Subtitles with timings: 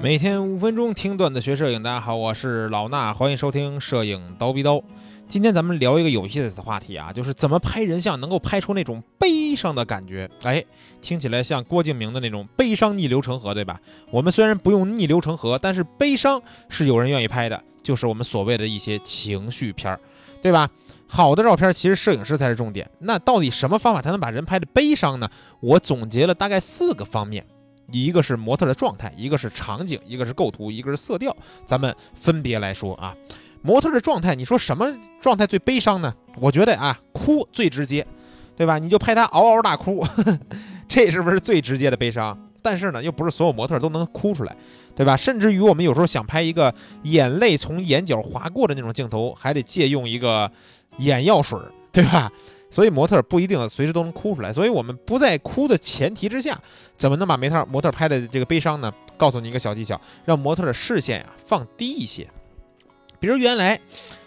[0.00, 4.80] 每天五分钟听段子学摄影，大家好，我是老衲，欢迎收听摄影刀逼刀。
[5.26, 10.30] 今天咱们聊一个有意思的话题啊，就是怎么拍人像能够拍出那种悲伤的感觉。
[10.44, 10.64] 哎，
[11.02, 13.80] 听起来像郭敬明的那种悲伤逆流成河，对吧？
[14.12, 19.98] 我们虽然不用逆流成河，但是悲伤是有人愿意拍的，就是我们所谓的一些情绪片儿，
[20.40, 20.70] 对吧？
[21.08, 22.88] 好的照片其实摄影师才是重点。
[23.00, 25.28] 那到底什么方法才能把人拍的悲伤呢？
[25.58, 27.44] 我总结了大概四个方面。
[27.90, 31.34] 一个是模特的状态，一个是场景，一个是构图，一个是色调，
[31.64, 33.14] 咱们分别来说啊。
[33.62, 34.86] 模特的状态，你说什么
[35.20, 36.14] 状态最悲伤呢？
[36.36, 38.06] 我觉得啊，哭最直接，
[38.56, 38.78] 对吧？
[38.78, 40.04] 你就拍他嗷嗷大哭，
[40.88, 42.38] 这是不是最直接的悲伤？
[42.62, 44.54] 但是呢，又不是所有模特都能哭出来，
[44.94, 45.16] 对吧？
[45.16, 46.74] 甚至于我们有时候想拍一个
[47.04, 50.50] 眼泪从眼角划过的那种镜头，还得借用一个
[50.98, 51.58] 眼药水，
[51.90, 52.30] 对吧？
[52.70, 56.60] 所以模特不一定随时都能哭出来，所以我们不在哭的前提之下，
[56.96, 58.92] 怎么能把模特模特拍的这个悲伤呢？
[59.16, 62.28] 告诉你一个小技巧，让模特的视线呀放低一些。
[63.18, 63.80] 比如原来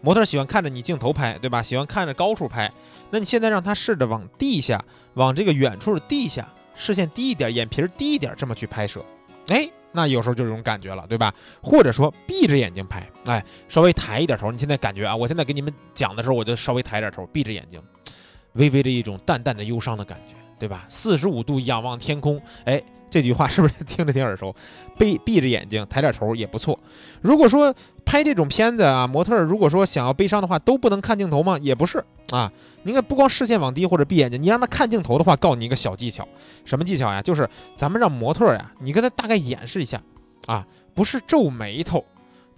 [0.00, 1.62] 模特喜欢看着你镜头拍，对吧？
[1.62, 2.72] 喜欢看着高处拍，
[3.10, 9.04] 那你现在让他试着往地下，往这个远处的地下，视线低一点，眼皮低一点，这么去拍摄，
[9.48, 11.32] 哎，那有时候就这种感觉了，对吧？
[11.62, 17.80] 或者说闭着眼睛拍，哎，稍微抬一点头，你现在感觉啊，我现在给你们讲的时候，我就稍微抬点头，闭着眼睛。
[18.54, 20.84] 微微的一种淡淡的忧伤的感觉，对吧？
[20.88, 24.54] 四十五度仰望天空，哎，这句话是不是 听着挺耳熟？
[24.98, 26.78] 闭闭着眼睛，抬点头也不错。
[27.20, 31.58] 如果说拍这种片子啊，模特如果说想要悲伤的话，都不能看镜头吗？
[31.60, 32.52] 也不是啊。
[32.84, 36.26] 你看，不光视线往低或者闭眼睛，你让他看镜头的话，告诉你一个小技巧，
[36.64, 37.22] 什么技巧呀？
[37.22, 40.02] 就是咱们让模特呀，你跟他大概演示一下
[40.46, 42.04] 啊，不是皱眉头，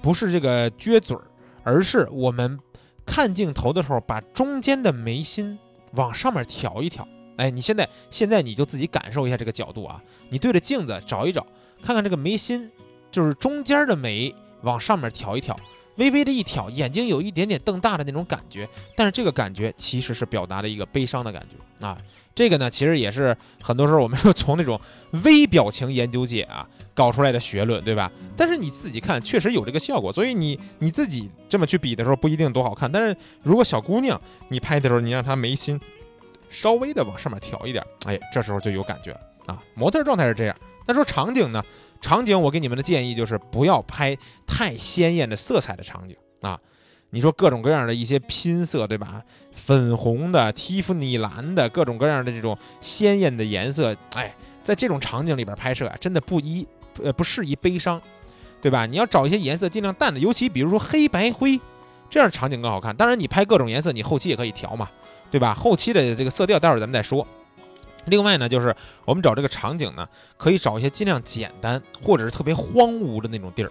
[0.00, 1.22] 不是这个撅嘴儿，
[1.62, 2.58] 而是我们
[3.04, 5.58] 看镜头的时候，把中间的眉心。
[5.96, 7.06] 往上面调一调，
[7.36, 11.46] 哎，你现在现在你就自己感受一下这个角度啊，你对着镜子找一找，
[11.82, 12.70] 看看这个眉心，
[13.10, 15.56] 就是中间的眉往上面调一调，
[15.96, 21.96] 微微的一挑，眼睛有一点点瞪大的那种感觉，但是这个感觉其实是表达的一个悲伤的感觉啊。
[22.34, 24.80] 这个呢，其实也是很多时候我们说从那种
[25.22, 28.10] 微表情研究界啊搞出来的学论，对吧？
[28.36, 30.12] 但是你自己看，确实有这个效果。
[30.12, 32.90] 所以你你自己这么去比的时候，不一定多好看。
[32.90, 35.80] 但是如果小姑娘你拍的时候，你让她眉心
[36.50, 39.62] 稍微的往上面挑一点，哎，这时候就有感觉了啊。
[39.74, 40.56] 模特状态是这样。
[40.86, 41.64] 那说场景呢？
[42.04, 44.14] 场景我给你们的建议就是不要拍
[44.46, 46.60] 太鲜艳的色彩的场景啊。
[47.08, 49.22] 你说各种各样的一些拼色，对吧？
[49.52, 56.66] 粉红的、蒂芙尼蓝的，各种各样的这种鲜艳的颜色，哎，在这种场景里边拍摄啊，真的不一，
[57.02, 57.98] 呃，不适宜悲伤，
[58.60, 58.84] 对吧？
[58.84, 61.58] 你要找一些颜色尽量淡的，尤其比如说黑白灰，
[62.10, 62.94] 这样场景更好看。
[62.94, 64.90] 当然，你拍各种颜色，你后期也可以调嘛，
[65.30, 65.54] 对吧？
[65.54, 67.26] 后期的这个色调，待会儿咱们再说。
[68.06, 73.70] 另外呢，就是我们找这个场景呢，可以找一些尽量简单或者是特别荒芜的那种地儿。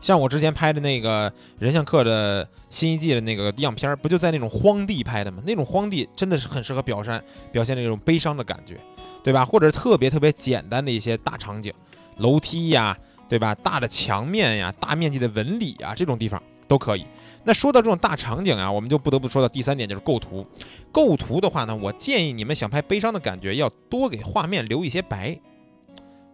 [0.00, 5.42] 像我之前拍的那个人像课的新一季的那个样片儿，不就在那种荒地拍的吗？
[5.44, 8.76] 那种荒地真的是很适合表山表现那种悲伤的感觉，
[9.24, 9.44] 对吧？
[9.44, 11.72] 或者特别特别简单的一些大场景，
[12.18, 12.96] 楼梯呀，
[13.28, 13.52] 对吧？
[13.56, 17.04] 大的墙面呀，大面积的纹理啊，这种地方都可以。
[17.44, 20.46] 那说到这种大场景啊，我们就不得不说到第三点，就是构图。
[20.92, 25.36] 构图的话呢，我建议你们想拍悲伤的感觉，要多给画面留一些白。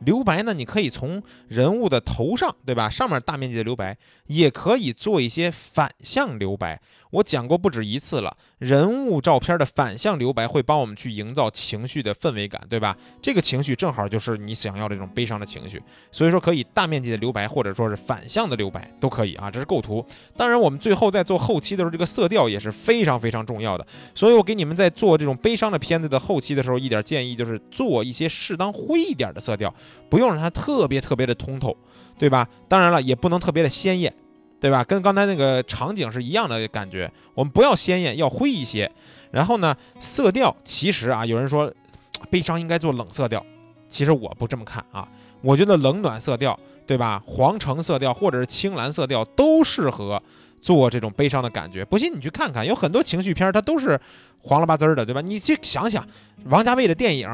[0.00, 0.54] 留白呢？
[0.54, 2.88] 你可以从人物的头上，对吧？
[2.88, 6.80] 上面大面积的留白，也可以做一些反向留白。
[7.10, 12.94] 我讲过不止一次了，人物照片的反向留白会帮我们去营造情绪的氛围感，对吧？
[13.22, 15.82] 这个情绪正好就是你想要的这种悲伤的情绪，
[16.12, 19.50] 所以说可以大面积的留白，或者说是反向的留白都可以啊。
[19.50, 20.04] 这是构图，
[20.36, 23.86] 当然我们最后在做后期的时候，这个色调也是非常非常重要的。
[24.14, 29.74] 所以我给你们在做这种悲伤的片子的后期的时候，一点建议就是做一些适当灰一点的色调，
[30.08, 31.76] 不用让它特别特别的通透，
[32.18, 32.48] 对吧？
[32.68, 34.12] 当然了，也不能特别的鲜艳。
[34.60, 34.82] 对吧？
[34.82, 37.08] 跟刚才那个场景是一样的感觉。
[37.32, 38.90] 我们不要鲜艳，要灰一些。
[39.30, 41.72] 然后呢，色调其实啊，有人说
[42.28, 43.40] 悲伤应该做冷色调，
[43.88, 45.08] 其实我不这么看啊。
[45.42, 46.58] 我觉得冷暖色调，
[46.88, 47.22] 对吧？
[47.24, 50.20] 黄橙色调或者是青蓝色调都适合
[50.60, 51.84] 做这种悲伤的感觉。
[51.84, 54.00] 不信你去看看，有很多情绪片它都是
[54.42, 55.20] 黄了吧滋的，对吧？
[55.20, 56.04] 你去想想，
[56.46, 57.30] 王家卫的电影，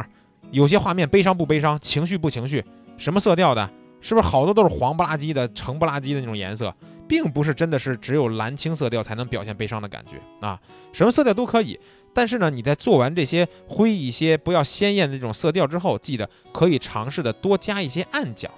[0.50, 2.64] 有些画面悲伤不悲伤，情绪不情绪，
[2.96, 3.68] 什么色调的？
[4.00, 6.74] 是不是好多都是黄不拉几的、橙不拉几的那种颜色，
[7.08, 10.60] 并不是真的是只有蓝青色调才能表现悲伤的感觉啊，
[10.92, 11.80] 什么色调都可以。
[12.12, 18.50] 但是呢，你在做完这些灰一些、不要鲜艳的这种色调之后，记得可以尝试的多加一些暗角，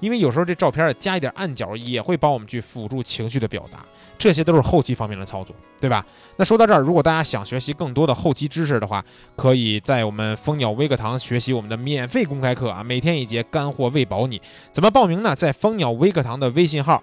[0.00, 3.84] 因为有时候这照片加一点暗角也会帮我们去辅助情绪的表达，
[4.18, 6.04] 这些都是后期方面的操作，对吧？
[6.36, 9.04] 那说到这儿，如果大家想学习更多的后期知识的话，
[9.36, 14.40] 可以在我们蜂鸟微课堂学习我们的免费公开课啊，每天一节，干货喂饱你。
[14.70, 15.34] 怎么报名呢？
[15.34, 17.02] 在蜂鸟微课堂的微信号，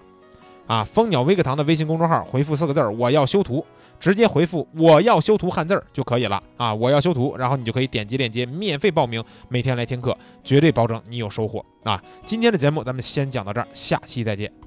[0.68, 3.66] 啊，蜂鸟微课堂的微信公众号回复四个字儿“我要修图”，
[4.02, 12.04] 直接回复“我要修图”汉字儿就可以了啊，我要修图，然后你就可以点击链接免费报名，每天来听课，绝对保证你有收获啊！
[12.26, 14.61] 今天的节目咱们先讲到这儿，下期再见。